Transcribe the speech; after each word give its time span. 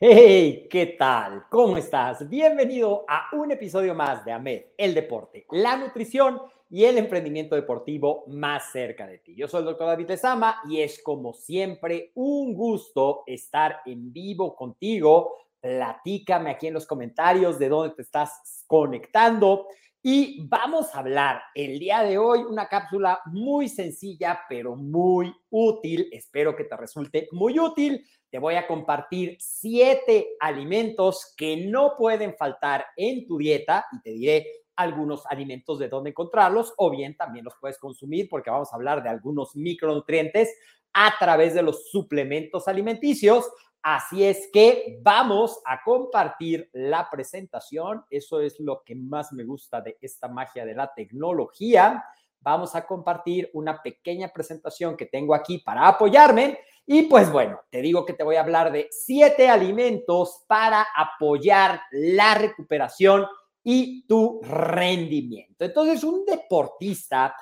Hey, 0.00 0.68
¿qué 0.70 0.86
tal? 0.96 1.46
¿Cómo 1.50 1.76
estás? 1.76 2.28
Bienvenido 2.28 3.04
a 3.08 3.30
un 3.32 3.50
episodio 3.50 3.96
más 3.96 4.24
de 4.24 4.30
AMED, 4.30 4.66
el 4.76 4.94
deporte, 4.94 5.44
la 5.50 5.76
nutrición 5.76 6.40
y 6.70 6.84
el 6.84 6.98
emprendimiento 6.98 7.56
deportivo 7.56 8.22
más 8.28 8.70
cerca 8.70 9.08
de 9.08 9.18
ti. 9.18 9.34
Yo 9.34 9.48
soy 9.48 9.58
el 9.58 9.64
doctor 9.64 9.88
David 9.88 10.06
Lezama 10.06 10.60
y 10.68 10.82
es 10.82 11.02
como 11.02 11.34
siempre 11.34 12.12
un 12.14 12.54
gusto 12.54 13.24
estar 13.26 13.80
en 13.86 14.12
vivo 14.12 14.54
contigo. 14.54 15.34
Platícame 15.60 16.50
aquí 16.50 16.68
en 16.68 16.74
los 16.74 16.86
comentarios 16.86 17.58
de 17.58 17.68
dónde 17.68 17.96
te 17.96 18.02
estás 18.02 18.64
conectando. 18.68 19.66
Y 20.10 20.46
vamos 20.48 20.94
a 20.94 21.00
hablar 21.00 21.42
el 21.54 21.78
día 21.78 22.02
de 22.02 22.16
hoy 22.16 22.38
una 22.38 22.66
cápsula 22.66 23.20
muy 23.26 23.68
sencilla, 23.68 24.40
pero 24.48 24.74
muy 24.74 25.34
útil. 25.50 26.08
Espero 26.10 26.56
que 26.56 26.64
te 26.64 26.78
resulte 26.78 27.28
muy 27.30 27.60
útil 27.60 28.02
te 28.30 28.38
voy 28.38 28.54
a 28.56 28.66
compartir 28.66 29.36
siete 29.38 30.36
alimentos 30.40 31.34
que 31.36 31.66
no 31.66 31.94
pueden 31.96 32.34
faltar 32.36 32.84
en 32.96 33.26
tu 33.26 33.38
dieta 33.38 33.86
y 33.92 34.00
te 34.02 34.10
diré 34.10 34.46
algunos 34.76 35.26
alimentos 35.26 35.78
de 35.78 35.88
dónde 35.88 36.10
encontrarlos 36.10 36.72
o 36.76 36.90
bien 36.90 37.16
también 37.16 37.44
los 37.44 37.54
puedes 37.60 37.78
consumir 37.78 38.28
porque 38.28 38.50
vamos 38.50 38.72
a 38.72 38.76
hablar 38.76 39.02
de 39.02 39.08
algunos 39.08 39.56
micronutrientes 39.56 40.54
a 40.92 41.14
través 41.18 41.54
de 41.54 41.62
los 41.62 41.90
suplementos 41.90 42.68
alimenticios. 42.68 43.46
Así 43.90 44.22
es 44.22 44.50
que 44.52 44.98
vamos 45.00 45.62
a 45.64 45.82
compartir 45.82 46.68
la 46.74 47.08
presentación. 47.10 48.04
Eso 48.10 48.42
es 48.42 48.60
lo 48.60 48.82
que 48.84 48.94
más 48.94 49.32
me 49.32 49.44
gusta 49.44 49.80
de 49.80 49.96
esta 50.02 50.28
magia 50.28 50.66
de 50.66 50.74
la 50.74 50.92
tecnología. 50.92 52.04
Vamos 52.38 52.74
a 52.74 52.86
compartir 52.86 53.48
una 53.54 53.80
pequeña 53.80 54.28
presentación 54.28 54.94
que 54.94 55.06
tengo 55.06 55.34
aquí 55.34 55.62
para 55.64 55.88
apoyarme 55.88 56.58
y 56.84 57.04
pues 57.04 57.32
bueno, 57.32 57.60
te 57.70 57.80
digo 57.80 58.04
que 58.04 58.12
te 58.12 58.24
voy 58.24 58.36
a 58.36 58.42
hablar 58.42 58.70
de 58.70 58.88
siete 58.90 59.48
alimentos 59.48 60.44
para 60.46 60.88
apoyar 60.94 61.80
la 61.90 62.34
recuperación 62.34 63.24
y 63.64 64.06
tu 64.06 64.42
rendimiento. 64.42 65.64
Entonces, 65.64 66.04
un 66.04 66.26
deportista 66.26 67.34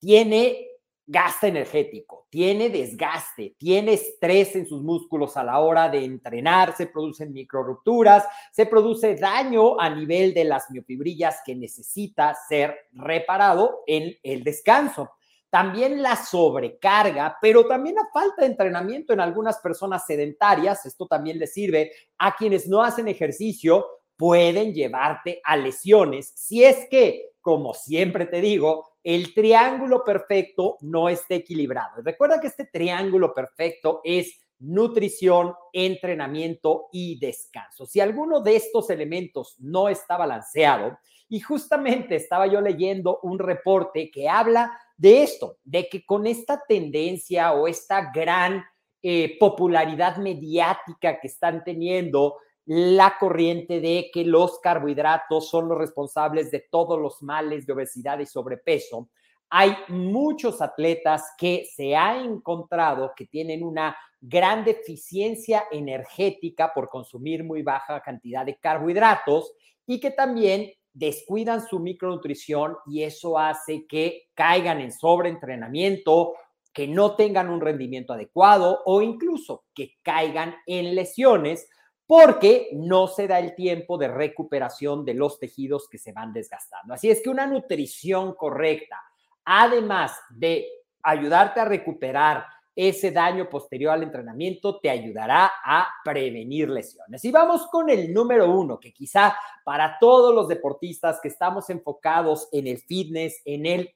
tiene 0.00 0.71
gasto 1.06 1.46
energético, 1.46 2.26
tiene 2.30 2.70
desgaste, 2.70 3.54
tiene 3.58 3.94
estrés 3.94 4.54
en 4.56 4.66
sus 4.66 4.82
músculos 4.82 5.36
a 5.36 5.44
la 5.44 5.58
hora 5.58 5.88
de 5.88 6.04
entrenar, 6.04 6.76
se 6.76 6.86
producen 6.86 7.32
microrupturas, 7.32 8.24
se 8.52 8.66
produce 8.66 9.16
daño 9.16 9.78
a 9.80 9.90
nivel 9.90 10.32
de 10.32 10.44
las 10.44 10.70
miofibrillas 10.70 11.40
que 11.44 11.54
necesita 11.54 12.34
ser 12.48 12.76
reparado 12.92 13.80
en 13.86 14.14
el 14.22 14.44
descanso. 14.44 15.10
También 15.50 16.00
la 16.00 16.16
sobrecarga, 16.16 17.36
pero 17.42 17.66
también 17.66 17.96
la 17.96 18.08
falta 18.12 18.42
de 18.42 18.46
entrenamiento 18.46 19.12
en 19.12 19.20
algunas 19.20 19.58
personas 19.58 20.06
sedentarias, 20.06 20.86
esto 20.86 21.06
también 21.06 21.38
le 21.38 21.46
sirve 21.46 21.92
a 22.16 22.34
quienes 22.34 22.68
no 22.68 22.82
hacen 22.82 23.06
ejercicio, 23.08 23.86
pueden 24.16 24.72
llevarte 24.72 25.40
a 25.44 25.56
lesiones. 25.56 26.32
Si 26.36 26.64
es 26.64 26.88
que, 26.88 27.32
como 27.40 27.74
siempre 27.74 28.24
te 28.24 28.40
digo, 28.40 28.91
el 29.04 29.34
triángulo 29.34 30.04
perfecto 30.04 30.78
no 30.80 31.08
esté 31.08 31.36
equilibrado. 31.36 32.02
Recuerda 32.02 32.40
que 32.40 32.46
este 32.46 32.66
triángulo 32.66 33.34
perfecto 33.34 34.00
es 34.04 34.40
nutrición, 34.58 35.54
entrenamiento 35.72 36.88
y 36.92 37.18
descanso. 37.18 37.84
Si 37.84 38.00
alguno 38.00 38.40
de 38.40 38.56
estos 38.56 38.90
elementos 38.90 39.56
no 39.58 39.88
está 39.88 40.16
balanceado, 40.16 40.98
y 41.32 41.40
justamente 41.40 42.14
estaba 42.14 42.46
yo 42.46 42.60
leyendo 42.60 43.18
un 43.22 43.38
reporte 43.38 44.10
que 44.10 44.28
habla 44.28 44.78
de 44.98 45.22
esto, 45.22 45.56
de 45.64 45.88
que 45.88 46.04
con 46.04 46.26
esta 46.26 46.62
tendencia 46.68 47.54
o 47.54 47.66
esta 47.66 48.12
gran 48.12 48.62
eh, 49.02 49.38
popularidad 49.38 50.18
mediática 50.18 51.18
que 51.18 51.28
están 51.28 51.64
teniendo 51.64 52.36
la 52.66 53.16
corriente 53.18 53.80
de 53.80 54.10
que 54.12 54.24
los 54.24 54.60
carbohidratos 54.60 55.48
son 55.48 55.68
los 55.68 55.78
responsables 55.78 56.50
de 56.50 56.66
todos 56.70 57.00
los 57.00 57.22
males 57.22 57.66
de 57.66 57.72
obesidad 57.72 58.18
y 58.20 58.26
sobrepeso, 58.26 59.08
hay 59.54 59.76
muchos 59.88 60.62
atletas 60.62 61.34
que 61.36 61.66
se 61.74 61.94
ha 61.94 62.22
encontrado 62.22 63.12
que 63.14 63.26
tienen 63.26 63.62
una 63.62 63.94
gran 64.18 64.64
deficiencia 64.64 65.64
energética 65.70 66.72
por 66.72 66.88
consumir 66.88 67.44
muy 67.44 67.62
baja 67.62 68.00
cantidad 68.00 68.46
de 68.46 68.56
carbohidratos 68.56 69.52
y 69.86 70.00
que 70.00 70.10
también 70.10 70.72
descuidan 70.94 71.66
su 71.66 71.80
micronutrición 71.80 72.76
y 72.86 73.02
eso 73.02 73.38
hace 73.38 73.86
que 73.86 74.28
caigan 74.34 74.80
en 74.80 74.92
sobreentrenamiento, 74.92 76.34
que 76.72 76.86
no 76.86 77.16
tengan 77.16 77.50
un 77.50 77.60
rendimiento 77.60 78.12
adecuado 78.12 78.80
o 78.86 79.02
incluso 79.02 79.64
que 79.74 79.96
caigan 80.02 80.54
en 80.66 80.94
lesiones 80.94 81.68
porque 82.14 82.68
no 82.74 83.06
se 83.06 83.26
da 83.26 83.38
el 83.38 83.54
tiempo 83.54 83.96
de 83.96 84.06
recuperación 84.06 85.02
de 85.02 85.14
los 85.14 85.38
tejidos 85.38 85.88
que 85.88 85.96
se 85.96 86.12
van 86.12 86.30
desgastando. 86.30 86.92
Así 86.92 87.10
es 87.10 87.22
que 87.22 87.30
una 87.30 87.46
nutrición 87.46 88.34
correcta, 88.34 89.02
además 89.46 90.12
de 90.28 90.68
ayudarte 91.02 91.60
a 91.60 91.64
recuperar 91.64 92.44
ese 92.76 93.12
daño 93.12 93.48
posterior 93.48 93.94
al 93.94 94.02
entrenamiento 94.02 94.78
te 94.78 94.90
ayudará 94.90 95.52
a 95.64 95.88
prevenir 96.04 96.68
lesiones. 96.68 97.24
Y 97.24 97.32
vamos 97.32 97.66
con 97.68 97.88
el 97.88 98.12
número 98.12 98.50
uno, 98.50 98.78
que 98.78 98.92
quizá 98.92 99.34
para 99.64 99.96
todos 99.98 100.34
los 100.34 100.48
deportistas 100.48 101.18
que 101.18 101.28
estamos 101.28 101.70
enfocados 101.70 102.46
en 102.52 102.66
el 102.66 102.76
fitness, 102.76 103.40
en 103.46 103.64
el 103.64 103.90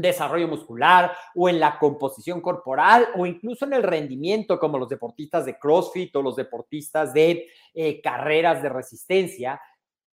desarrollo 0.00 0.48
muscular 0.48 1.12
o 1.34 1.48
en 1.48 1.60
la 1.60 1.78
composición 1.78 2.40
corporal 2.40 3.08
o 3.16 3.26
incluso 3.26 3.64
en 3.64 3.74
el 3.74 3.82
rendimiento 3.82 4.58
como 4.58 4.78
los 4.78 4.88
deportistas 4.88 5.46
de 5.46 5.58
CrossFit 5.58 6.14
o 6.16 6.22
los 6.22 6.36
deportistas 6.36 7.12
de 7.12 7.48
eh, 7.74 8.00
carreras 8.00 8.62
de 8.62 8.68
resistencia, 8.68 9.60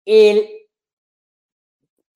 el 0.06 0.48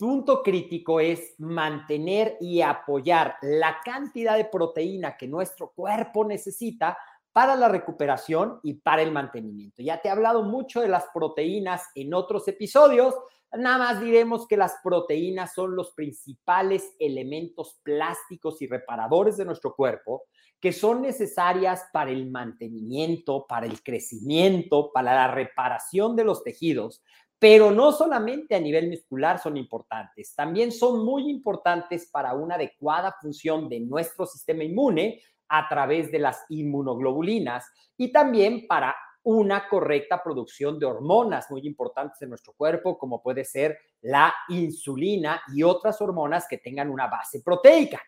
punto 0.01 0.41
crítico 0.41 0.99
es 0.99 1.35
mantener 1.37 2.35
y 2.41 2.61
apoyar 2.61 3.35
la 3.43 3.77
cantidad 3.85 4.35
de 4.35 4.45
proteína 4.45 5.15
que 5.15 5.27
nuestro 5.27 5.71
cuerpo 5.75 6.25
necesita 6.25 6.97
para 7.33 7.55
la 7.55 7.69
recuperación 7.69 8.59
y 8.63 8.75
para 8.75 9.01
el 9.01 9.11
mantenimiento. 9.11 9.81
Ya 9.81 10.01
te 10.01 10.07
he 10.07 10.11
hablado 10.11 10.43
mucho 10.43 10.81
de 10.81 10.87
las 10.87 11.05
proteínas 11.13 11.83
en 11.95 12.13
otros 12.13 12.47
episodios, 12.47 13.15
Nada 13.53 13.77
más 13.77 14.01
diremos 14.01 14.47
que 14.47 14.55
las 14.55 14.77
proteínas 14.81 15.53
son 15.53 15.75
los 15.75 15.91
principales 15.91 16.95
elementos 16.99 17.81
plásticos 17.83 18.61
y 18.61 18.67
reparadores 18.67 19.35
de 19.35 19.43
nuestro 19.43 19.75
cuerpo 19.75 20.23
que 20.61 20.71
son 20.71 21.01
necesarias 21.01 21.85
para 21.91 22.11
el 22.11 22.29
mantenimiento, 22.29 23.45
para 23.49 23.65
el 23.65 23.81
crecimiento, 23.81 24.91
para 24.93 25.15
la 25.15 25.27
reparación 25.33 26.15
de 26.15 26.23
los 26.23 26.43
tejidos, 26.43 27.03
pero 27.39 27.71
no 27.71 27.91
solamente 27.91 28.55
a 28.55 28.59
nivel 28.59 28.87
muscular 28.87 29.39
son 29.39 29.57
importantes, 29.57 30.35
también 30.35 30.71
son 30.71 31.03
muy 31.03 31.29
importantes 31.31 32.07
para 32.11 32.35
una 32.35 32.55
adecuada 32.55 33.15
función 33.19 33.67
de 33.67 33.79
nuestro 33.79 34.27
sistema 34.27 34.63
inmune 34.63 35.19
a 35.51 35.67
través 35.67 36.11
de 36.11 36.19
las 36.19 36.45
inmunoglobulinas 36.49 37.69
y 37.97 38.11
también 38.11 38.65
para 38.67 38.95
una 39.23 39.67
correcta 39.67 40.23
producción 40.23 40.79
de 40.79 40.85
hormonas 40.85 41.51
muy 41.51 41.67
importantes 41.67 42.21
en 42.21 42.29
nuestro 42.29 42.53
cuerpo, 42.53 42.97
como 42.97 43.21
puede 43.21 43.43
ser 43.43 43.77
la 44.01 44.33
insulina 44.47 45.41
y 45.53 45.61
otras 45.61 46.01
hormonas 46.01 46.47
que 46.49 46.57
tengan 46.57 46.89
una 46.89 47.07
base 47.07 47.41
proteica. 47.43 48.01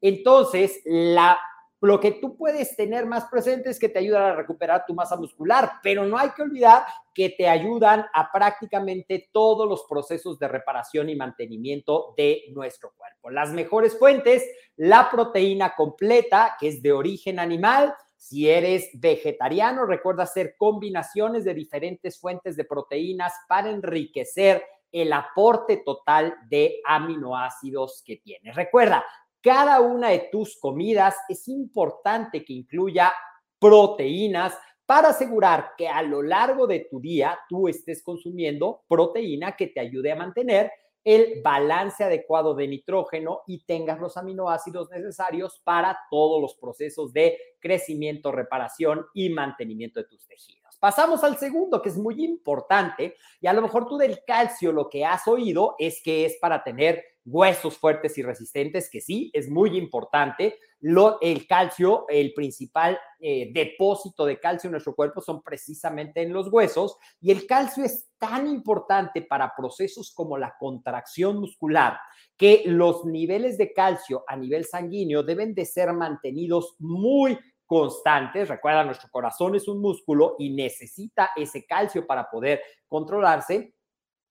Entonces, 0.00 0.80
la 0.86 1.38
lo 1.80 2.00
que 2.00 2.12
tú 2.12 2.36
puedes 2.36 2.74
tener 2.74 3.06
más 3.06 3.26
presente 3.26 3.70
es 3.70 3.78
que 3.78 3.88
te 3.88 3.98
ayudan 3.98 4.22
a 4.22 4.34
recuperar 4.34 4.84
tu 4.86 4.94
masa 4.94 5.16
muscular, 5.16 5.72
pero 5.82 6.04
no 6.04 6.16
hay 6.16 6.30
que 6.30 6.42
olvidar 6.42 6.84
que 7.14 7.30
te 7.30 7.48
ayudan 7.48 8.06
a 8.14 8.30
prácticamente 8.32 9.28
todos 9.32 9.68
los 9.68 9.84
procesos 9.84 10.38
de 10.38 10.48
reparación 10.48 11.10
y 11.10 11.16
mantenimiento 11.16 12.14
de 12.16 12.44
nuestro 12.52 12.92
cuerpo. 12.96 13.30
Las 13.30 13.52
mejores 13.52 13.98
fuentes, 13.98 14.44
la 14.76 15.10
proteína 15.10 15.74
completa, 15.74 16.56
que 16.58 16.68
es 16.68 16.82
de 16.82 16.92
origen 16.92 17.38
animal. 17.38 17.94
Si 18.16 18.48
eres 18.48 18.88
vegetariano, 18.94 19.84
recuerda 19.84 20.22
hacer 20.22 20.56
combinaciones 20.56 21.44
de 21.44 21.54
diferentes 21.54 22.18
fuentes 22.18 22.56
de 22.56 22.64
proteínas 22.64 23.32
para 23.48 23.70
enriquecer 23.70 24.64
el 24.92 25.12
aporte 25.12 25.82
total 25.84 26.34
de 26.48 26.80
aminoácidos 26.86 28.02
que 28.04 28.16
tienes. 28.16 28.54
Recuerda, 28.54 29.04
cada 29.46 29.80
una 29.80 30.08
de 30.08 30.28
tus 30.32 30.58
comidas 30.58 31.14
es 31.28 31.46
importante 31.46 32.44
que 32.44 32.52
incluya 32.52 33.12
proteínas 33.60 34.58
para 34.84 35.10
asegurar 35.10 35.74
que 35.78 35.86
a 35.86 36.02
lo 36.02 36.20
largo 36.20 36.66
de 36.66 36.88
tu 36.90 36.98
día 36.98 37.38
tú 37.48 37.68
estés 37.68 38.02
consumiendo 38.02 38.82
proteína 38.88 39.54
que 39.54 39.68
te 39.68 39.78
ayude 39.78 40.10
a 40.10 40.16
mantener 40.16 40.72
el 41.04 41.42
balance 41.44 42.02
adecuado 42.02 42.56
de 42.56 42.66
nitrógeno 42.66 43.42
y 43.46 43.64
tengas 43.64 44.00
los 44.00 44.16
aminoácidos 44.16 44.90
necesarios 44.90 45.60
para 45.62 45.96
todos 46.10 46.42
los 46.42 46.56
procesos 46.56 47.12
de 47.12 47.38
crecimiento, 47.60 48.32
reparación 48.32 49.06
y 49.14 49.28
mantenimiento 49.28 50.00
de 50.00 50.08
tus 50.08 50.26
tejidos. 50.26 50.76
Pasamos 50.80 51.22
al 51.22 51.38
segundo, 51.38 51.80
que 51.80 51.90
es 51.90 51.96
muy 51.96 52.24
importante, 52.24 53.14
y 53.40 53.46
a 53.46 53.52
lo 53.52 53.62
mejor 53.62 53.86
tú 53.86 53.96
del 53.96 54.24
calcio 54.26 54.72
lo 54.72 54.90
que 54.90 55.04
has 55.04 55.28
oído 55.28 55.76
es 55.78 56.02
que 56.02 56.24
es 56.24 56.36
para 56.40 56.64
tener 56.64 57.15
huesos 57.26 57.76
fuertes 57.76 58.16
y 58.16 58.22
resistentes, 58.22 58.88
que 58.88 59.00
sí, 59.00 59.30
es 59.34 59.50
muy 59.50 59.76
importante. 59.76 60.58
Lo, 60.80 61.18
el 61.20 61.46
calcio, 61.46 62.06
el 62.08 62.32
principal 62.32 62.98
eh, 63.18 63.50
depósito 63.52 64.24
de 64.24 64.38
calcio 64.38 64.68
en 64.68 64.72
nuestro 64.72 64.94
cuerpo 64.94 65.20
son 65.20 65.42
precisamente 65.42 66.22
en 66.22 66.32
los 66.32 66.48
huesos 66.48 66.96
y 67.20 67.32
el 67.32 67.46
calcio 67.46 67.84
es 67.84 68.08
tan 68.18 68.46
importante 68.46 69.22
para 69.22 69.52
procesos 69.56 70.12
como 70.14 70.38
la 70.38 70.54
contracción 70.58 71.40
muscular 71.40 71.98
que 72.36 72.62
los 72.66 73.04
niveles 73.04 73.58
de 73.58 73.72
calcio 73.72 74.24
a 74.28 74.36
nivel 74.36 74.64
sanguíneo 74.64 75.22
deben 75.22 75.54
de 75.54 75.64
ser 75.64 75.92
mantenidos 75.92 76.76
muy 76.78 77.36
constantes. 77.66 78.48
Recuerda, 78.48 78.84
nuestro 78.84 79.08
corazón 79.10 79.56
es 79.56 79.66
un 79.66 79.80
músculo 79.80 80.36
y 80.38 80.50
necesita 80.50 81.30
ese 81.34 81.66
calcio 81.66 82.06
para 82.06 82.30
poder 82.30 82.62
controlarse 82.86 83.74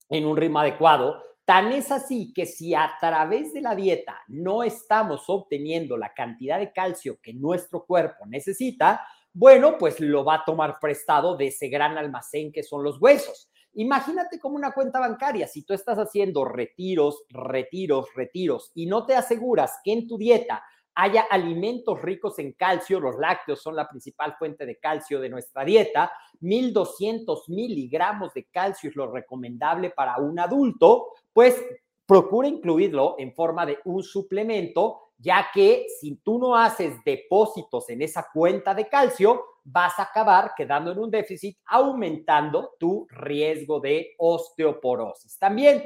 en 0.10 0.26
un 0.26 0.38
ritmo 0.38 0.60
adecuado. 0.60 1.22
Tan 1.46 1.72
es 1.72 1.92
así 1.92 2.34
que 2.34 2.48
si 2.48 2.74
a 2.74 2.92
través 3.00 3.54
de 3.54 3.62
la 3.62 3.76
dieta 3.76 4.20
no 4.28 4.64
estamos 4.64 5.26
obteniendo 5.28 5.96
la 5.96 6.12
cantidad 6.12 6.58
de 6.58 6.74
calcio 6.74 7.20
que 7.22 7.36
nuestro 7.36 7.86
cuerpo 7.86 8.26
necesita, 8.26 9.06
bueno, 9.32 9.78
pues 9.78 10.00
lo 10.00 10.26
va 10.26 10.36
a 10.36 10.46
tomar 10.46 10.80
prestado 10.80 11.38
de 11.38 11.48
ese 11.48 11.68
gran 11.68 12.00
almacén 12.00 12.52
que 12.52 12.64
son 12.64 12.84
los 12.84 13.00
huesos. 13.00 13.52
Imagínate 13.74 14.40
como 14.40 14.56
una 14.56 14.72
cuenta 14.72 15.00
bancaria, 15.00 15.48
si 15.48 15.64
tú 15.64 15.74
estás 15.74 16.00
haciendo 16.00 16.46
retiros, 16.46 17.24
retiros, 17.30 18.08
retiros 18.16 18.72
y 18.74 18.88
no 18.88 19.06
te 19.06 19.16
aseguras 19.16 19.80
que 19.84 19.92
en 19.92 20.08
tu 20.08 20.18
dieta 20.18 20.64
haya 20.96 21.22
alimentos 21.30 22.02
ricos 22.02 22.40
en 22.40 22.54
calcio, 22.54 23.00
los 23.00 23.18
lácteos 23.18 23.62
son 23.62 23.76
la 23.76 23.88
principal 23.88 24.36
fuente 24.38 24.66
de 24.66 24.80
calcio 24.80 25.20
de 25.20 25.30
nuestra 25.30 25.66
dieta, 25.66 26.12
1200 26.40 27.50
miligramos 27.50 28.34
de 28.34 28.46
calcio 28.46 28.90
es 28.90 28.96
lo 28.96 29.12
recomendable 29.12 29.90
para 29.90 30.18
un 30.18 30.40
adulto, 30.40 31.10
pues 31.34 31.62
procura 32.06 32.48
incluirlo 32.48 33.16
en 33.18 33.34
forma 33.34 33.66
de 33.66 33.80
un 33.86 34.04
suplemento, 34.04 35.12
ya 35.18 35.48
que 35.54 35.86
si 36.00 36.16
tú 36.18 36.40
no 36.40 36.56
haces 36.56 36.96
depósitos 37.04 37.90
en 37.90 38.02
esa 38.02 38.28
cuenta 38.34 38.74
de 38.74 38.88
calcio, 38.88 39.44
vas 39.66 39.98
a 40.00 40.04
acabar 40.04 40.54
quedando 40.56 40.92
en 40.92 41.00
un 41.00 41.10
déficit, 41.10 41.58
aumentando 41.66 42.76
tu 42.80 43.08
riesgo 43.10 43.80
de 43.80 44.14
osteoporosis. 44.18 45.38
También 45.40 45.84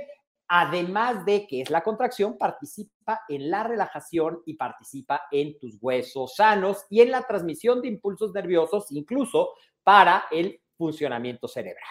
además 0.49 1.23
de 1.25 1.45
que 1.47 1.61
es 1.61 1.69
la 1.69 1.83
contracción, 1.83 2.37
participa 2.37 3.21
en 3.29 3.49
la 3.51 3.63
relajación 3.63 4.41
y 4.45 4.55
participa 4.55 5.21
en 5.31 5.57
tus 5.59 5.77
huesos 5.79 6.35
sanos 6.35 6.85
y 6.89 7.01
en 7.01 7.11
la 7.11 7.21
transmisión 7.21 7.81
de 7.81 7.87
impulsos 7.87 8.33
nerviosos, 8.33 8.91
incluso 8.91 9.51
para 9.83 10.25
el 10.31 10.59
funcionamiento 10.75 11.47
cerebral. 11.47 11.83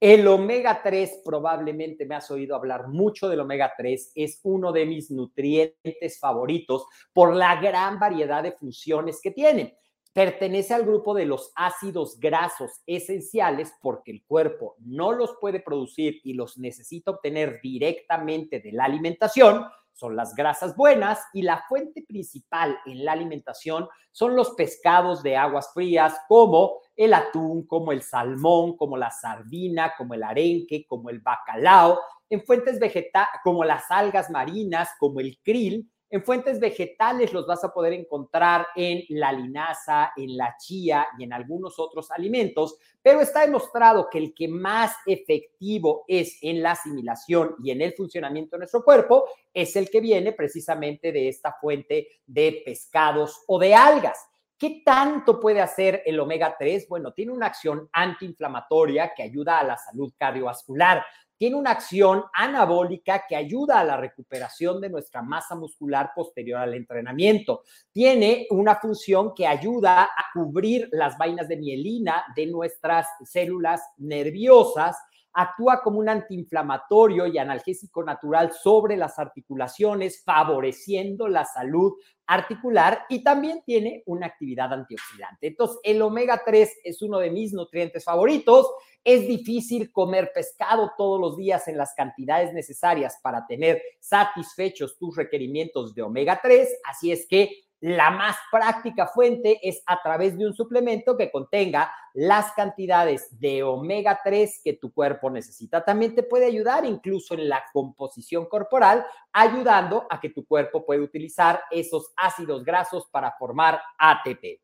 El 0.00 0.26
omega 0.28 0.80
3, 0.82 1.20
probablemente 1.22 2.06
me 2.06 2.14
has 2.14 2.30
oído 2.30 2.56
hablar 2.56 2.88
mucho 2.88 3.28
del 3.28 3.40
omega 3.40 3.74
3, 3.76 4.12
es 4.14 4.40
uno 4.44 4.72
de 4.72 4.86
mis 4.86 5.10
nutrientes 5.10 6.18
favoritos 6.18 6.86
por 7.12 7.36
la 7.36 7.60
gran 7.60 7.98
variedad 7.98 8.42
de 8.42 8.52
funciones 8.52 9.20
que 9.22 9.30
tiene. 9.30 9.76
Pertenece 10.12 10.74
al 10.74 10.84
grupo 10.84 11.14
de 11.14 11.24
los 11.24 11.52
ácidos 11.54 12.18
grasos 12.18 12.82
esenciales 12.84 13.72
porque 13.80 14.10
el 14.10 14.24
cuerpo 14.24 14.74
no 14.80 15.12
los 15.12 15.36
puede 15.40 15.60
producir 15.60 16.20
y 16.24 16.34
los 16.34 16.58
necesita 16.58 17.12
obtener 17.12 17.60
directamente 17.62 18.58
de 18.58 18.72
la 18.72 18.86
alimentación. 18.86 19.66
Son 19.92 20.16
las 20.16 20.34
grasas 20.34 20.74
buenas 20.74 21.20
y 21.32 21.42
la 21.42 21.64
fuente 21.68 22.02
principal 22.02 22.76
en 22.86 23.04
la 23.04 23.12
alimentación 23.12 23.88
son 24.10 24.34
los 24.34 24.50
pescados 24.54 25.22
de 25.22 25.36
aguas 25.36 25.72
frías 25.72 26.16
como 26.26 26.80
el 26.96 27.14
atún, 27.14 27.64
como 27.66 27.92
el 27.92 28.02
salmón, 28.02 28.76
como 28.76 28.96
la 28.96 29.12
sardina, 29.12 29.94
como 29.96 30.14
el 30.14 30.24
arenque, 30.24 30.86
como 30.88 31.10
el 31.10 31.20
bacalao, 31.20 32.00
en 32.28 32.44
fuentes 32.44 32.80
vegetales 32.80 33.28
como 33.44 33.62
las 33.62 33.90
algas 33.90 34.28
marinas, 34.30 34.88
como 34.98 35.20
el 35.20 35.38
krill 35.42 35.88
en 36.10 36.24
fuentes 36.24 36.58
vegetales 36.58 37.32
los 37.32 37.46
vas 37.46 37.62
a 37.62 37.72
poder 37.72 37.92
encontrar 37.92 38.66
en 38.74 39.04
la 39.10 39.32
linaza, 39.32 40.12
en 40.16 40.36
la 40.36 40.56
chía 40.58 41.06
y 41.16 41.24
en 41.24 41.32
algunos 41.32 41.78
otros 41.78 42.10
alimentos, 42.10 42.76
pero 43.00 43.20
está 43.20 43.42
demostrado 43.42 44.08
que 44.10 44.18
el 44.18 44.34
que 44.34 44.48
más 44.48 44.92
efectivo 45.06 46.04
es 46.08 46.36
en 46.42 46.62
la 46.62 46.72
asimilación 46.72 47.54
y 47.62 47.70
en 47.70 47.80
el 47.80 47.94
funcionamiento 47.94 48.56
de 48.56 48.60
nuestro 48.60 48.82
cuerpo 48.82 49.26
es 49.54 49.76
el 49.76 49.88
que 49.88 50.00
viene 50.00 50.32
precisamente 50.32 51.12
de 51.12 51.28
esta 51.28 51.52
fuente 51.60 52.08
de 52.26 52.62
pescados 52.64 53.42
o 53.46 53.58
de 53.58 53.74
algas. 53.74 54.18
¿Qué 54.58 54.82
tanto 54.84 55.40
puede 55.40 55.62
hacer 55.62 56.02
el 56.04 56.20
omega 56.20 56.54
3? 56.58 56.86
Bueno, 56.88 57.14
tiene 57.14 57.32
una 57.32 57.46
acción 57.46 57.88
antiinflamatoria 57.92 59.14
que 59.14 59.22
ayuda 59.22 59.58
a 59.58 59.64
la 59.64 59.78
salud 59.78 60.12
cardiovascular 60.18 61.02
tiene 61.40 61.56
una 61.56 61.70
acción 61.70 62.24
anabólica 62.34 63.24
que 63.26 63.34
ayuda 63.34 63.80
a 63.80 63.84
la 63.84 63.96
recuperación 63.96 64.78
de 64.78 64.90
nuestra 64.90 65.22
masa 65.22 65.54
muscular 65.54 66.10
posterior 66.14 66.60
al 66.60 66.74
entrenamiento. 66.74 67.62
Tiene 67.90 68.46
una 68.50 68.76
función 68.76 69.32
que 69.34 69.46
ayuda 69.46 70.02
a 70.02 70.24
cubrir 70.34 70.90
las 70.92 71.16
vainas 71.16 71.48
de 71.48 71.56
mielina 71.56 72.26
de 72.36 72.44
nuestras 72.44 73.06
células 73.24 73.80
nerviosas 73.96 74.98
actúa 75.32 75.80
como 75.82 75.98
un 75.98 76.08
antiinflamatorio 76.08 77.26
y 77.26 77.38
analgésico 77.38 78.02
natural 78.02 78.52
sobre 78.52 78.96
las 78.96 79.18
articulaciones, 79.18 80.22
favoreciendo 80.24 81.28
la 81.28 81.44
salud 81.44 81.92
articular 82.26 83.06
y 83.08 83.24
también 83.24 83.60
tiene 83.66 84.04
una 84.06 84.26
actividad 84.26 84.72
antioxidante. 84.72 85.48
Entonces, 85.48 85.78
el 85.82 86.00
omega 86.00 86.42
3 86.44 86.78
es 86.84 87.02
uno 87.02 87.18
de 87.18 87.30
mis 87.30 87.52
nutrientes 87.52 88.04
favoritos. 88.04 88.70
Es 89.02 89.26
difícil 89.26 89.90
comer 89.90 90.30
pescado 90.32 90.92
todos 90.96 91.20
los 91.20 91.36
días 91.36 91.66
en 91.66 91.76
las 91.76 91.92
cantidades 91.94 92.52
necesarias 92.52 93.18
para 93.22 93.46
tener 93.46 93.82
satisfechos 93.98 94.96
tus 94.96 95.16
requerimientos 95.16 95.94
de 95.94 96.02
omega 96.02 96.38
3, 96.40 96.68
así 96.88 97.10
es 97.10 97.26
que 97.26 97.50
la 97.80 98.10
más 98.10 98.36
práctica 98.50 99.06
fuente 99.06 99.58
es 99.62 99.82
a 99.86 100.02
través 100.02 100.36
de 100.36 100.46
un 100.46 100.54
suplemento 100.54 101.16
que 101.16 101.30
contenga 101.30 101.92
las 102.12 102.52
cantidades 102.52 103.38
de 103.40 103.62
omega 103.62 104.20
3 104.22 104.60
que 104.62 104.74
tu 104.74 104.92
cuerpo 104.92 105.30
necesita. 105.30 105.82
También 105.84 106.14
te 106.14 106.22
puede 106.22 106.46
ayudar 106.46 106.84
incluso 106.84 107.34
en 107.34 107.48
la 107.48 107.64
composición 107.72 108.46
corporal, 108.46 109.06
ayudando 109.32 110.06
a 110.10 110.20
que 110.20 110.28
tu 110.30 110.46
cuerpo 110.46 110.84
pueda 110.84 111.02
utilizar 111.02 111.62
esos 111.70 112.12
ácidos 112.16 112.64
grasos 112.64 113.08
para 113.10 113.32
formar 113.38 113.80
ATP. 113.98 114.60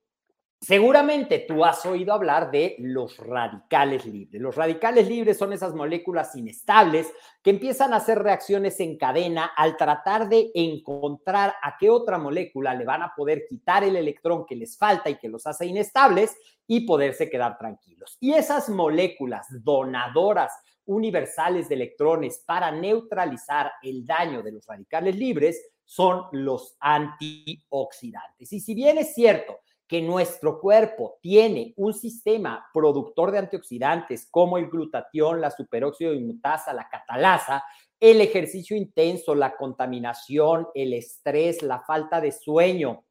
Seguramente 0.61 1.45
tú 1.47 1.65
has 1.65 1.85
oído 1.85 2.15
hablar 2.15 2.51
de 2.51 2.77
los 2.79 3.19
radicales 3.19 4.07
libres. 4.07 4.41
Los 4.41 4.57
radicales 4.57 5.07
libres 5.07 5.37
son 5.37 5.53
esas 5.53 5.75
moléculas 5.75 6.35
inestables 6.35 7.13
que 7.43 7.51
empiezan 7.51 7.93
a 7.93 7.97
hacer 7.97 8.19
reacciones 8.19 8.81
en 8.81 8.97
cadena 8.97 9.53
al 9.55 9.77
tratar 9.77 10.29
de 10.29 10.51
encontrar 10.55 11.55
a 11.63 11.77
qué 11.79 11.91
otra 11.91 12.19
molécula 12.19 12.75
le 12.75 12.87
van 12.87 13.03
a 13.03 13.13
poder 13.15 13.45
quitar 13.49 13.85
el 13.85 13.97
electrón 13.97 14.47
que 14.47 14.57
les 14.57 14.79
falta 14.79 15.11
y 15.11 15.19
que 15.19 15.29
los 15.29 15.47
hace 15.47 15.67
inestables 15.67 16.35
y 16.67 16.87
poderse 16.87 17.29
quedar 17.29 17.59
tranquilos. 17.59 18.17
Y 18.19 18.33
esas 18.33 18.71
moléculas 18.71 19.47
donadoras 19.63 20.53
universales 20.87 21.69
de 21.69 21.75
electrones 21.75 22.43
para 22.47 22.71
neutralizar 22.71 23.73
el 23.83 24.07
daño 24.07 24.43
de 24.43 24.53
los 24.53 24.67
radicales 24.67 25.17
libres 25.17 25.63
son 25.85 26.25
los 26.33 26.77
antioxidantes. 26.81 28.53
Y 28.53 28.61
si 28.61 28.75
bien 28.75 28.99
es 28.99 29.15
cierto 29.15 29.61
que 29.87 30.03
nuestro 30.03 30.61
cuerpo 30.61 31.19
tiene 31.21 31.73
un 31.77 31.95
sistema 31.95 32.69
productor 32.73 33.31
de 33.31 33.39
antioxidantes 33.39 34.29
como 34.31 34.59
el 34.59 34.69
glutatión, 34.69 35.41
la 35.41 35.51
superóxido 35.51 36.13
inmutasa, 36.13 36.73
la 36.73 36.89
catalasa, 36.89 37.65
el 38.01 38.21
ejercicio 38.21 38.77
intenso, 38.77 39.35
la 39.35 39.57
contaminación, 39.57 40.69
el 40.75 40.93
estrés, 40.93 41.63
la 41.63 41.81
falta 41.81 42.21
de 42.21 42.33
sueño, 42.33 43.05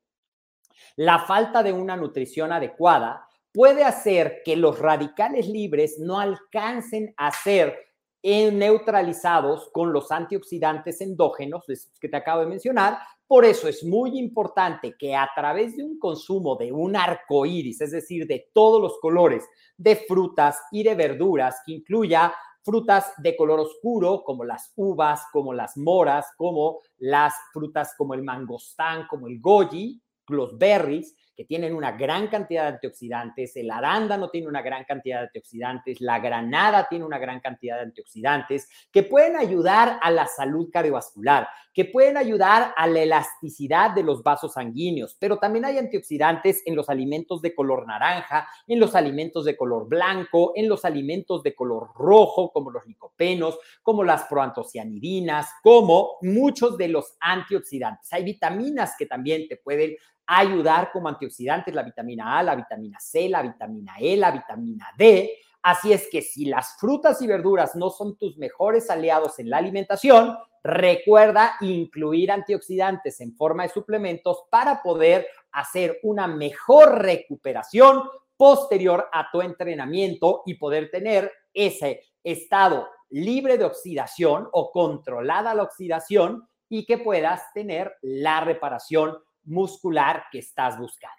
la 0.98 1.20
falta 1.20 1.64
de 1.64 1.72
una 1.72 1.96
nutrición 1.96 2.52
adecuada, 2.52 3.28
puede 3.54 3.86
hacer 3.86 4.42
que 4.44 4.58
los 4.58 4.80
radicales 4.80 5.48
libres 5.48 5.98
no 5.98 6.20
alcancen 6.20 7.14
a 7.16 7.32
ser 7.32 7.85
neutralizados 8.26 9.70
con 9.72 9.94
los 9.94 10.12
antioxidantes 10.12 11.00
endógenos 11.02 11.64
que 12.00 12.10
te 12.10 12.18
acabo 12.18 12.42
de 12.42 12.48
mencionar. 12.48 12.98
Por 13.28 13.46
eso 13.46 13.68
es 13.68 13.84
muy 13.84 14.18
importante 14.18 14.96
que 14.98 15.16
a 15.16 15.30
través 15.36 15.78
de 15.78 15.84
un 15.84 16.00
consumo 16.00 16.56
de 16.56 16.72
un 16.72 16.96
arco 16.96 17.46
iris, 17.46 17.82
es 17.82 17.92
decir, 17.92 18.26
de 18.26 18.50
todos 18.54 18.82
los 18.82 19.00
colores 19.00 19.44
de 19.78 19.96
frutas 19.96 20.60
y 20.72 20.84
de 20.84 20.96
verduras, 20.96 21.62
que 21.66 21.74
incluya 21.74 22.34
frutas 22.64 23.14
de 23.18 23.36
color 23.36 23.60
oscuro, 23.60 24.24
como 24.24 24.44
las 24.44 24.74
uvas, 24.76 25.22
como 25.32 25.54
las 25.54 25.78
moras, 25.78 26.26
como 26.36 26.80
las 26.98 27.36
frutas 27.54 27.94
como 27.96 28.16
el 28.16 28.24
mangostán, 28.24 29.06
como 29.08 29.28
el 29.28 29.40
goji, 29.40 30.02
los 30.30 30.58
berries, 30.58 31.16
que 31.36 31.46
tienen 31.46 31.76
una 31.76 31.92
gran 31.92 32.28
cantidad 32.28 32.64
de 32.64 32.76
antioxidantes, 32.76 33.56
el 33.56 33.70
arándano 33.70 34.30
tiene 34.30 34.48
una 34.48 34.62
gran 34.62 34.86
cantidad 34.86 35.20
de 35.20 35.26
antioxidantes, 35.26 36.00
la 36.02 36.20
granada 36.20 36.88
tiene 36.90 37.06
una 37.06 37.18
gran 37.18 37.40
cantidad 37.40 37.76
de 37.76 37.84
antioxidantes 37.84 38.70
que 38.92 39.04
pueden 39.04 39.36
ayudar 39.36 40.00
a 40.02 40.12
la 40.12 40.28
salud 40.28 40.70
cardiovascular, 40.72 41.48
que 41.74 41.86
pueden 41.86 42.16
ayudar 42.16 42.74
a 42.78 42.88
la 42.88 43.02
elasticidad 43.02 43.92
de 43.92 44.04
los 44.04 44.24
vasos 44.24 44.54
sanguíneos, 44.54 45.18
pero 45.20 45.38
también 45.38 45.66
hay 45.66 45.78
antioxidantes 45.78 46.64
en 46.66 46.76
los 46.76 46.90
alimentos 46.90 47.42
de 47.42 47.54
color 47.54 47.86
naranja, 47.86 48.48
en 48.66 48.80
los 48.80 48.96
alimentos 48.96 49.44
de 49.44 49.58
color 49.58 49.90
blanco, 49.90 50.54
en 50.56 50.70
los 50.70 50.86
alimentos 50.86 51.44
de 51.44 51.54
color 51.54 51.90
rojo, 51.96 52.52
como 52.52 52.72
los 52.72 52.86
licopenos, 52.86 53.60
como 53.84 54.04
las 54.04 54.24
proantocianidinas, 54.24 55.50
como 55.62 56.18
muchos 56.22 56.78
de 56.78 56.88
los 56.88 57.18
antioxidantes. 57.20 58.12
Hay 58.14 58.24
vitaminas 58.24 58.96
que 58.98 59.06
también 59.06 59.48
te 59.50 59.58
pueden 59.58 59.96
ayudar 60.28 60.92
como 60.92 61.08
antioxidantes 61.08 61.74
la 61.74 61.84
vitamina 61.84 62.40
A, 62.40 62.44
la 62.44 62.56
vitamina 62.56 63.00
C, 63.00 63.30
la 63.30 63.42
vitamina 63.42 63.96
E, 64.00 64.18
la 64.18 64.32
vitamina 64.32 64.88
D. 64.98 65.32
Así 65.62 65.92
es 65.92 66.08
que 66.12 66.22
si 66.22 66.46
las 66.46 66.78
frutas 66.78 67.22
y 67.22 67.28
verduras 67.28 67.76
no 67.76 67.90
son 67.90 68.18
tus 68.18 68.38
mejores 68.38 68.90
aliados 68.90 69.40
en 69.40 69.50
la 69.50 69.58
alimentación, 69.58 70.38
recuerda 70.64 71.56
incluir 71.62 72.32
antioxidantes 72.32 73.22
en 73.22 73.36
forma 73.36 73.64
de 73.64 73.70
suplementos 73.70 74.46
para 74.50 74.82
poder 74.82 75.28
hacer 75.52 76.00
una 76.04 76.28
mejor 76.28 77.02
recuperación 77.02 78.04
posterior 78.38 79.08
a 79.12 79.30
tu 79.32 79.42
entrenamiento 79.42 80.44
y 80.46 80.56
poder 80.56 80.90
tener 80.92 81.32
ese 81.54 82.02
estado 82.24 82.88
libre 83.10 83.58
de 83.58 83.66
oxidación 83.66 84.50
o 84.52 84.72
controlada 84.72 85.54
la 85.54 85.64
oxidación 85.64 86.48
y 86.68 86.86
que 86.86 86.98
puedas 86.98 87.42
tener 87.54 87.96
la 88.02 88.42
reparación 88.42 89.18
muscular 89.46 90.26
que 90.32 90.40
estás 90.40 90.78
buscando. 90.78 91.16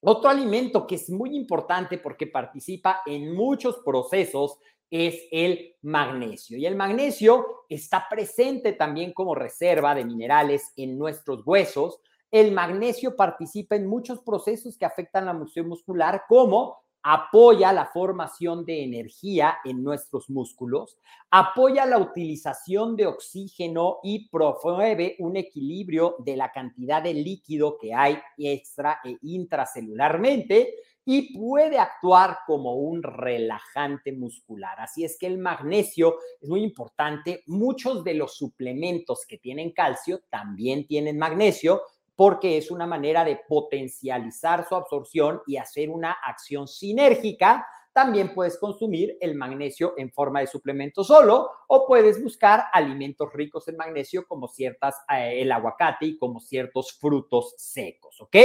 Otro 0.00 0.28
alimento 0.28 0.86
que 0.86 0.96
es 0.96 1.08
muy 1.08 1.34
importante 1.34 1.96
porque 1.98 2.26
participa 2.26 3.00
en 3.06 3.34
muchos 3.34 3.78
procesos 3.84 4.58
es 4.90 5.22
el 5.32 5.76
magnesio. 5.82 6.58
Y 6.58 6.66
el 6.66 6.76
magnesio 6.76 7.64
está 7.68 8.06
presente 8.08 8.74
también 8.74 9.12
como 9.12 9.34
reserva 9.34 9.94
de 9.94 10.04
minerales 10.04 10.72
en 10.76 10.98
nuestros 10.98 11.42
huesos. 11.46 12.00
El 12.30 12.52
magnesio 12.52 13.16
participa 13.16 13.76
en 13.76 13.86
muchos 13.86 14.20
procesos 14.20 14.76
que 14.76 14.84
afectan 14.84 15.24
la 15.24 15.34
función 15.34 15.68
muscular, 15.68 16.24
como 16.28 16.83
apoya 17.06 17.70
la 17.70 17.84
formación 17.84 18.64
de 18.64 18.82
energía 18.82 19.58
en 19.62 19.84
nuestros 19.84 20.30
músculos, 20.30 20.98
apoya 21.30 21.84
la 21.84 21.98
utilización 21.98 22.96
de 22.96 23.06
oxígeno 23.06 23.98
y 24.02 24.30
promueve 24.30 25.16
un 25.18 25.36
equilibrio 25.36 26.16
de 26.20 26.36
la 26.36 26.50
cantidad 26.50 27.02
de 27.02 27.12
líquido 27.12 27.76
que 27.78 27.92
hay 27.92 28.18
extra 28.38 29.00
e 29.04 29.18
intracelularmente 29.20 30.74
y 31.04 31.36
puede 31.36 31.78
actuar 31.78 32.38
como 32.46 32.76
un 32.76 33.02
relajante 33.02 34.12
muscular. 34.12 34.80
Así 34.80 35.04
es 35.04 35.18
que 35.18 35.26
el 35.26 35.36
magnesio 35.36 36.16
es 36.40 36.48
muy 36.48 36.62
importante. 36.62 37.42
Muchos 37.46 38.02
de 38.02 38.14
los 38.14 38.34
suplementos 38.34 39.26
que 39.28 39.36
tienen 39.36 39.72
calcio 39.72 40.22
también 40.30 40.86
tienen 40.86 41.18
magnesio 41.18 41.82
porque 42.16 42.56
es 42.56 42.70
una 42.70 42.86
manera 42.86 43.24
de 43.24 43.40
potencializar 43.48 44.66
su 44.68 44.74
absorción 44.74 45.40
y 45.46 45.56
hacer 45.56 45.90
una 45.90 46.12
acción 46.12 46.68
sinérgica. 46.68 47.66
También 47.92 48.34
puedes 48.34 48.58
consumir 48.58 49.16
el 49.20 49.36
magnesio 49.36 49.94
en 49.96 50.10
forma 50.10 50.40
de 50.40 50.48
suplemento 50.48 51.04
solo 51.04 51.48
o 51.68 51.86
puedes 51.86 52.22
buscar 52.22 52.64
alimentos 52.72 53.32
ricos 53.32 53.68
en 53.68 53.76
magnesio 53.76 54.26
como 54.26 54.48
ciertas, 54.48 54.96
eh, 55.08 55.42
el 55.42 55.52
aguacate 55.52 56.06
y 56.06 56.18
como 56.18 56.40
ciertos 56.40 56.98
frutos 57.00 57.54
secos, 57.56 58.20
¿ok? 58.20 58.36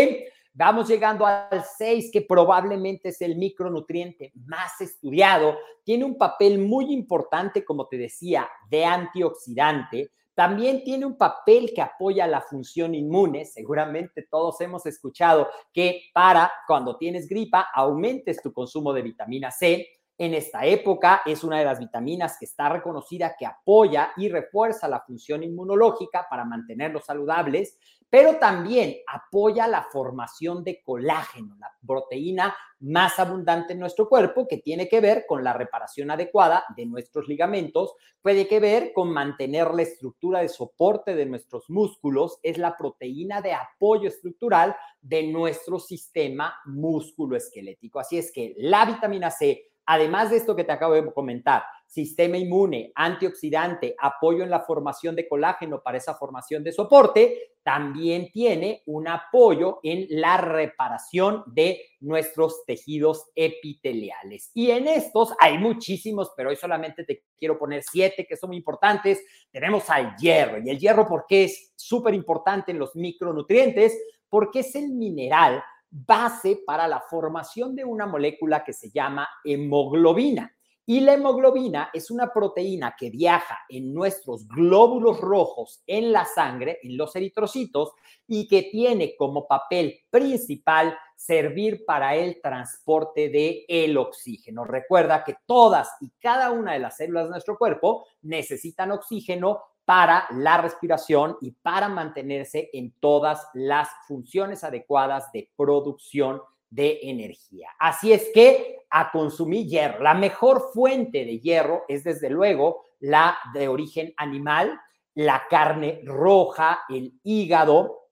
Vamos 0.53 0.87
llegando 0.87 1.25
al 1.25 1.63
6, 1.77 2.09
que 2.11 2.21
probablemente 2.21 3.09
es 3.09 3.21
el 3.21 3.37
micronutriente 3.37 4.33
más 4.35 4.81
estudiado. 4.81 5.57
Tiene 5.83 6.03
un 6.03 6.17
papel 6.17 6.59
muy 6.59 6.91
importante, 6.91 7.63
como 7.63 7.87
te 7.87 7.97
decía, 7.97 8.49
de 8.69 8.83
antioxidante 8.83 10.11
también 10.39 10.85
tiene 10.85 11.05
un 11.05 11.17
papel 11.17 11.73
que 11.75 11.81
apoya 11.81 12.25
la 12.25 12.39
función 12.39 12.95
inmune. 12.95 13.43
Seguramente 13.43 14.25
todos 14.31 14.61
hemos 14.61 14.85
escuchado 14.85 15.49
que 15.73 16.03
para 16.13 16.49
cuando 16.65 16.95
tienes 16.97 17.27
gripa 17.27 17.67
aumentes 17.73 18.41
tu 18.41 18.53
consumo 18.53 18.93
de 18.93 19.01
vitamina 19.01 19.51
C. 19.51 19.85
En 20.21 20.33
esta 20.33 20.65
época 20.65 21.21
es 21.25 21.45
una 21.45 21.59
de 21.59 21.63
las 21.65 21.79
vitaminas 21.79 22.35
que 22.37 22.43
está 22.43 22.67
reconocida 22.67 23.37
que 23.39 23.45
apoya 23.45 24.11
y 24.17 24.27
refuerza 24.27 24.89
la 24.89 24.99
función 24.99 25.43
inmunológica 25.43 26.27
para 26.29 26.43
mantenerlos 26.43 27.05
saludables 27.05 27.79
pero 28.09 28.37
también 28.37 28.95
apoya 29.07 29.67
la 29.67 29.83
formación 29.83 30.63
de 30.63 30.81
colágeno, 30.81 31.55
la 31.59 31.71
proteína 31.85 32.55
más 32.79 33.19
abundante 33.19 33.73
en 33.73 33.79
nuestro 33.79 34.07
cuerpo, 34.09 34.47
que 34.47 34.57
tiene 34.57 34.87
que 34.87 34.99
ver 34.99 35.25
con 35.27 35.43
la 35.43 35.53
reparación 35.53 36.09
adecuada 36.09 36.63
de 36.75 36.85
nuestros 36.85 37.27
ligamentos, 37.27 37.93
puede 38.21 38.47
que 38.47 38.59
ver 38.59 38.93
con 38.93 39.11
mantener 39.11 39.71
la 39.73 39.83
estructura 39.83 40.39
de 40.39 40.49
soporte 40.49 41.13
de 41.13 41.25
nuestros 41.25 41.69
músculos, 41.69 42.39
es 42.41 42.57
la 42.57 42.75
proteína 42.75 43.41
de 43.41 43.53
apoyo 43.53 44.07
estructural 44.07 44.75
de 45.01 45.27
nuestro 45.27 45.77
sistema 45.77 46.55
músculo-esquelético. 46.65 47.99
Así 47.99 48.17
es 48.17 48.31
que 48.31 48.55
la 48.57 48.85
vitamina 48.85 49.29
C, 49.29 49.68
además 49.89 50.29
de 50.29 50.37
esto 50.37 50.55
que 50.55 50.63
te 50.63 50.71
acabo 50.71 50.93
de 50.93 51.11
comentar, 51.11 51.63
sistema 51.87 52.37
inmune, 52.37 52.91
antioxidante, 52.93 53.95
apoyo 53.97 54.43
en 54.43 54.51
la 54.51 54.59
formación 54.59 55.15
de 55.15 55.27
colágeno 55.27 55.81
para 55.81 55.97
esa 55.97 56.13
formación 56.13 56.63
de 56.63 56.71
soporte, 56.71 57.55
también 57.63 58.31
tiene 58.31 58.83
un 58.85 59.07
apoyo 59.07 59.79
en 59.81 60.05
la 60.09 60.37
reparación 60.37 61.43
de 61.47 61.81
nuestros 62.01 62.63
tejidos 62.67 63.31
epiteliales. 63.33 64.51
Y 64.53 64.69
en 64.69 64.87
estos 64.87 65.33
hay 65.39 65.57
muchísimos, 65.57 66.33
pero 66.37 66.51
hoy 66.51 66.55
solamente 66.55 67.03
te 67.03 67.23
quiero 67.39 67.57
poner 67.57 67.81
siete 67.81 68.27
que 68.27 68.37
son 68.37 68.49
muy 68.49 68.57
importantes. 68.57 69.25
Tenemos 69.51 69.89
al 69.89 70.15
hierro. 70.17 70.59
¿Y 70.63 70.69
el 70.69 70.77
hierro 70.77 71.07
por 71.07 71.25
qué 71.27 71.45
es 71.45 71.73
súper 71.75 72.13
importante 72.13 72.71
en 72.71 72.77
los 72.77 72.95
micronutrientes? 72.95 73.99
Porque 74.29 74.59
es 74.59 74.75
el 74.75 74.89
mineral 74.89 75.63
base 75.91 76.61
para 76.65 76.87
la 76.87 77.01
formación 77.01 77.75
de 77.75 77.85
una 77.85 78.05
molécula 78.05 78.63
que 78.63 78.73
se 78.73 78.89
llama 78.91 79.27
hemoglobina. 79.43 80.55
Y 80.85 81.01
la 81.01 81.13
hemoglobina 81.13 81.91
es 81.93 82.09
una 82.09 82.33
proteína 82.33 82.95
que 82.97 83.11
viaja 83.11 83.59
en 83.69 83.93
nuestros 83.93 84.47
glóbulos 84.47 85.21
rojos 85.21 85.83
en 85.85 86.11
la 86.11 86.25
sangre, 86.25 86.79
en 86.81 86.97
los 86.97 87.15
eritrocitos, 87.15 87.91
y 88.25 88.47
que 88.47 88.63
tiene 88.63 89.15
como 89.15 89.47
papel 89.47 89.99
principal 90.09 90.97
servir 91.15 91.85
para 91.85 92.15
el 92.15 92.41
transporte 92.41 93.29
de 93.29 93.65
el 93.67 93.97
oxígeno. 93.97 94.63
Recuerda 94.63 95.23
que 95.23 95.35
todas 95.45 95.89
y 96.01 96.09
cada 96.19 96.49
una 96.49 96.73
de 96.73 96.79
las 96.79 96.97
células 96.97 97.25
de 97.25 97.31
nuestro 97.31 97.57
cuerpo 97.57 98.07
necesitan 98.23 98.89
oxígeno 98.89 99.61
para 99.89 100.27
la 100.29 100.61
respiración 100.61 101.35
y 101.41 101.49
para 101.49 101.89
mantenerse 101.89 102.69
en 102.73 102.93
todas 102.99 103.47
las 103.55 103.89
funciones 104.07 104.63
adecuadas 104.63 105.31
de 105.31 105.49
producción 105.57 106.43
de 106.69 106.99
energía. 107.01 107.69
Así 107.79 108.13
es 108.13 108.29
que 108.31 108.85
a 108.91 109.09
consumir 109.09 109.65
hierro. 109.65 110.03
La 110.03 110.13
mejor 110.13 110.69
fuente 110.75 111.25
de 111.25 111.39
hierro 111.39 111.85
es 111.87 112.03
desde 112.03 112.29
luego 112.29 112.83
la 112.99 113.35
de 113.55 113.67
origen 113.67 114.13
animal, 114.17 114.79
la 115.15 115.47
carne 115.49 116.01
roja, 116.03 116.81
el 116.87 117.19
hígado, 117.23 118.09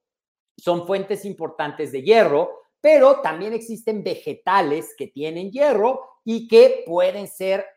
son 0.57 0.87
fuentes 0.87 1.25
importantes 1.25 1.91
de 1.91 2.01
hierro, 2.01 2.61
pero 2.81 3.21
también 3.21 3.53
existen 3.53 4.03
vegetales 4.03 4.95
que 4.97 5.09
tienen 5.09 5.51
hierro 5.51 6.01
y 6.25 6.47
que 6.47 6.83
pueden 6.87 7.27
ser 7.27 7.67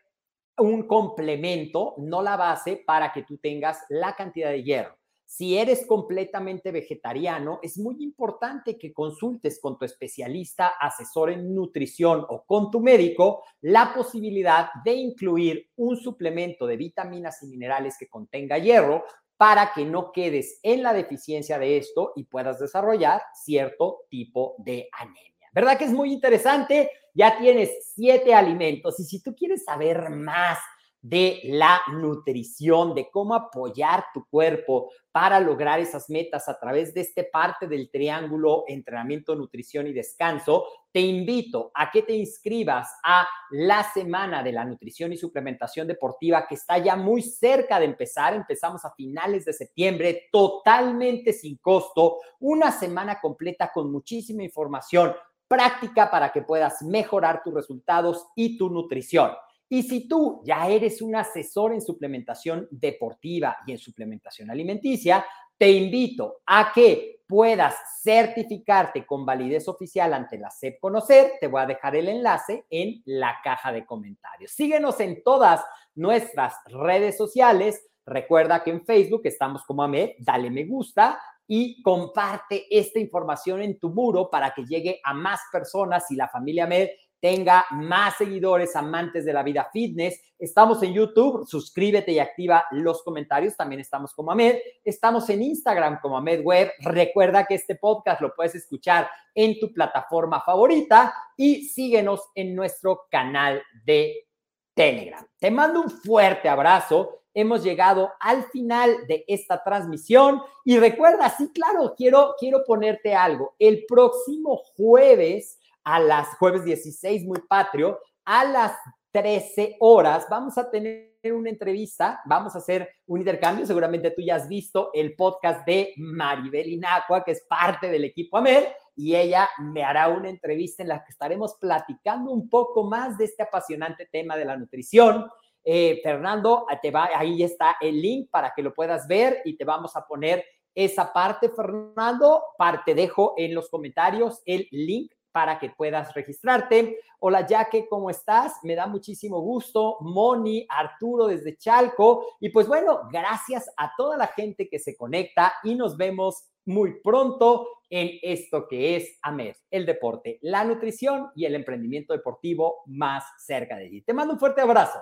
un 0.57 0.87
complemento, 0.87 1.95
no 1.97 2.21
la 2.21 2.37
base, 2.37 2.83
para 2.85 3.11
que 3.11 3.23
tú 3.23 3.37
tengas 3.37 3.79
la 3.89 4.15
cantidad 4.15 4.49
de 4.49 4.63
hierro. 4.63 4.97
Si 5.33 5.57
eres 5.57 5.85
completamente 5.85 6.73
vegetariano, 6.73 7.59
es 7.63 7.77
muy 7.77 8.03
importante 8.03 8.77
que 8.77 8.91
consultes 8.91 9.61
con 9.61 9.77
tu 9.77 9.85
especialista, 9.85 10.73
asesor 10.77 11.31
en 11.31 11.55
nutrición 11.55 12.25
o 12.27 12.43
con 12.45 12.69
tu 12.69 12.81
médico 12.81 13.41
la 13.61 13.93
posibilidad 13.93 14.71
de 14.83 14.93
incluir 14.93 15.69
un 15.77 15.95
suplemento 15.95 16.67
de 16.67 16.75
vitaminas 16.75 17.41
y 17.43 17.47
minerales 17.47 17.95
que 17.97 18.09
contenga 18.09 18.57
hierro 18.57 19.05
para 19.37 19.71
que 19.73 19.85
no 19.85 20.11
quedes 20.11 20.59
en 20.63 20.83
la 20.83 20.93
deficiencia 20.93 21.57
de 21.57 21.77
esto 21.77 22.11
y 22.17 22.25
puedas 22.25 22.59
desarrollar 22.59 23.21
cierto 23.33 24.01
tipo 24.09 24.55
de 24.57 24.89
anemia. 24.91 25.30
¿Verdad 25.51 25.77
que 25.77 25.85
es 25.85 25.91
muy 25.91 26.13
interesante? 26.13 26.89
Ya 27.13 27.37
tienes 27.37 27.93
siete 27.93 28.33
alimentos 28.33 28.99
y 28.99 29.03
si 29.03 29.21
tú 29.21 29.35
quieres 29.35 29.65
saber 29.65 30.09
más 30.09 30.57
de 31.01 31.41
la 31.45 31.81
nutrición, 31.91 32.93
de 32.93 33.09
cómo 33.09 33.33
apoyar 33.33 34.05
tu 34.13 34.23
cuerpo 34.27 34.91
para 35.11 35.39
lograr 35.39 35.79
esas 35.79 36.09
metas 36.09 36.47
a 36.47 36.59
través 36.59 36.93
de 36.93 37.01
este 37.01 37.23
parte 37.23 37.67
del 37.67 37.89
triángulo 37.89 38.63
entrenamiento, 38.67 39.35
nutrición 39.35 39.87
y 39.87 39.93
descanso, 39.93 40.65
te 40.91 40.99
invito 40.99 41.71
a 41.73 41.89
que 41.89 42.03
te 42.03 42.13
inscribas 42.13 42.87
a 43.03 43.27
la 43.49 43.83
semana 43.91 44.43
de 44.43 44.51
la 44.51 44.63
nutrición 44.63 45.11
y 45.11 45.17
suplementación 45.17 45.87
deportiva 45.87 46.45
que 46.47 46.55
está 46.55 46.77
ya 46.77 46.95
muy 46.95 47.23
cerca 47.23 47.79
de 47.79 47.85
empezar. 47.85 48.35
Empezamos 48.35 48.85
a 48.85 48.93
finales 48.93 49.43
de 49.45 49.53
septiembre, 49.53 50.29
totalmente 50.31 51.33
sin 51.33 51.57
costo, 51.57 52.19
una 52.39 52.71
semana 52.71 53.19
completa 53.19 53.71
con 53.73 53.91
muchísima 53.91 54.43
información 54.43 55.13
práctica 55.51 56.09
para 56.09 56.31
que 56.31 56.43
puedas 56.43 56.81
mejorar 56.81 57.43
tus 57.43 57.53
resultados 57.53 58.25
y 58.37 58.57
tu 58.57 58.69
nutrición. 58.69 59.31
Y 59.67 59.83
si 59.83 60.07
tú 60.07 60.41
ya 60.45 60.69
eres 60.69 61.01
un 61.01 61.13
asesor 61.13 61.73
en 61.73 61.81
suplementación 61.81 62.69
deportiva 62.71 63.57
y 63.67 63.73
en 63.73 63.77
suplementación 63.77 64.49
alimenticia, 64.49 65.25
te 65.57 65.69
invito 65.69 66.37
a 66.45 66.71
que 66.73 67.23
puedas 67.27 67.75
certificarte 68.01 69.05
con 69.05 69.25
validez 69.25 69.67
oficial 69.67 70.13
ante 70.13 70.37
la 70.37 70.49
SEP 70.49 70.79
Conocer. 70.79 71.33
Te 71.41 71.47
voy 71.47 71.61
a 71.61 71.65
dejar 71.65 71.97
el 71.97 72.07
enlace 72.07 72.65
en 72.69 73.01
la 73.05 73.35
caja 73.43 73.73
de 73.73 73.85
comentarios. 73.85 74.51
Síguenos 74.51 75.01
en 75.01 75.21
todas 75.21 75.61
nuestras 75.95 76.55
redes 76.67 77.17
sociales. 77.17 77.85
Recuerda 78.05 78.63
que 78.63 78.71
en 78.71 78.85
Facebook 78.85 79.21
estamos 79.25 79.63
como 79.65 79.83
AMED, 79.83 80.11
dale 80.19 80.49
me 80.49 80.63
gusta 80.63 81.19
y 81.53 81.81
comparte 81.81 82.65
esta 82.69 82.97
información 82.97 83.61
en 83.61 83.77
tu 83.77 83.89
muro 83.89 84.29
para 84.29 84.53
que 84.53 84.63
llegue 84.63 85.01
a 85.03 85.13
más 85.13 85.41
personas 85.51 86.09
y 86.09 86.15
la 86.15 86.29
familia 86.29 86.63
AMED 86.63 86.87
tenga 87.19 87.65
más 87.71 88.15
seguidores, 88.15 88.73
amantes 88.77 89.25
de 89.25 89.33
la 89.33 89.43
vida 89.43 89.67
fitness. 89.73 90.17
Estamos 90.39 90.81
en 90.81 90.93
YouTube, 90.93 91.45
suscríbete 91.45 92.13
y 92.13 92.19
activa 92.19 92.63
los 92.71 93.03
comentarios. 93.03 93.57
También 93.57 93.81
estamos 93.81 94.13
como 94.13 94.31
Ahmed. 94.31 94.59
Estamos 94.81 95.29
en 95.29 95.41
Instagram 95.41 95.99
como 96.01 96.17
Ahmed 96.17 96.41
Web. 96.41 96.71
Recuerda 96.79 97.45
que 97.45 97.55
este 97.55 97.75
podcast 97.75 98.21
lo 98.21 98.33
puedes 98.33 98.55
escuchar 98.55 99.09
en 99.35 99.59
tu 99.59 99.73
plataforma 99.73 100.39
favorita 100.39 101.13
y 101.35 101.65
síguenos 101.65 102.21
en 102.33 102.55
nuestro 102.55 103.07
canal 103.11 103.61
de 103.83 104.29
Telegram. 104.73 105.27
Te 105.37 105.51
mando 105.51 105.81
un 105.81 105.89
fuerte 105.89 106.47
abrazo. 106.47 107.20
Hemos 107.33 107.63
llegado 107.63 108.11
al 108.19 108.43
final 108.51 109.07
de 109.07 109.23
esta 109.27 109.63
transmisión 109.63 110.41
y 110.65 110.77
recuerda, 110.77 111.29
sí, 111.29 111.49
claro, 111.53 111.93
quiero, 111.95 112.35
quiero 112.37 112.63
ponerte 112.65 113.15
algo. 113.15 113.55
El 113.57 113.85
próximo 113.87 114.57
jueves 114.75 115.59
a 115.83 115.99
las 115.99 116.27
jueves 116.37 116.63
16, 116.63 117.25
muy 117.25 117.39
patrio, 117.47 117.99
a 118.25 118.43
las 118.45 118.73
13 119.11 119.77
horas 119.79 120.25
vamos 120.29 120.57
a 120.57 120.69
tener 120.69 121.11
una 121.29 121.49
entrevista, 121.49 122.21
vamos 122.25 122.55
a 122.55 122.59
hacer 122.59 122.89
un 123.05 123.19
intercambio, 123.19 123.65
seguramente 123.65 124.11
tú 124.11 124.21
ya 124.21 124.35
has 124.35 124.47
visto 124.47 124.89
el 124.93 125.15
podcast 125.15 125.65
de 125.67 125.93
Maribel 125.97 126.69
Inacua, 126.69 127.23
que 127.23 127.31
es 127.31 127.45
parte 127.47 127.91
del 127.91 128.05
equipo 128.05 128.37
AMER, 128.37 128.73
y 128.95 129.15
ella 129.15 129.49
me 129.59 129.83
hará 129.83 130.09
una 130.09 130.29
entrevista 130.29 130.81
en 130.81 130.89
la 130.89 131.03
que 131.03 131.11
estaremos 131.11 131.55
platicando 131.59 132.31
un 132.31 132.49
poco 132.49 132.83
más 132.83 133.17
de 133.17 133.25
este 133.25 133.43
apasionante 133.43 134.07
tema 134.11 134.35
de 134.35 134.45
la 134.45 134.57
nutrición. 134.57 135.27
Eh, 135.63 135.99
Fernando, 136.03 136.65
te 136.81 136.91
va, 136.91 137.09
ahí 137.15 137.43
está 137.43 137.77
el 137.79 138.01
link 138.01 138.29
para 138.31 138.53
que 138.55 138.63
lo 138.63 138.73
puedas 138.73 139.07
ver 139.07 139.41
y 139.45 139.55
te 139.57 139.65
vamos 139.65 139.95
a 139.95 140.05
poner 140.05 140.43
esa 140.73 141.11
parte, 141.11 141.49
Fernando. 141.49 142.43
Parte 142.57 142.95
dejo 142.95 143.33
en 143.37 143.53
los 143.53 143.69
comentarios 143.69 144.41
el 144.45 144.67
link 144.71 145.11
para 145.31 145.59
que 145.59 145.69
puedas 145.69 146.13
registrarte. 146.13 146.99
Hola, 147.19 147.45
Jaque, 147.47 147.87
¿cómo 147.87 148.09
estás? 148.09 148.53
Me 148.63 148.75
da 148.75 148.87
muchísimo 148.87 149.39
gusto. 149.39 149.97
Moni, 150.01 150.65
Arturo 150.69 151.27
desde 151.27 151.57
Chalco. 151.57 152.25
Y 152.39 152.49
pues 152.49 152.67
bueno, 152.67 153.01
gracias 153.11 153.71
a 153.77 153.93
toda 153.95 154.17
la 154.17 154.27
gente 154.27 154.67
que 154.67 154.79
se 154.79 154.97
conecta 154.97 155.53
y 155.63 155.75
nos 155.75 155.97
vemos 155.97 156.47
muy 156.65 156.99
pronto 157.01 157.67
en 157.89 158.19
esto 158.21 158.67
que 158.67 158.95
es 158.95 159.17
AMED, 159.21 159.55
el 159.69 159.85
deporte, 159.85 160.39
la 160.41 160.63
nutrición 160.63 161.29
y 161.35 161.45
el 161.45 161.55
emprendimiento 161.55 162.13
deportivo 162.13 162.83
más 162.85 163.23
cerca 163.37 163.77
de 163.77 163.89
ti. 163.89 164.01
Te 164.01 164.13
mando 164.13 164.33
un 164.33 164.39
fuerte 164.39 164.61
abrazo. 164.61 164.99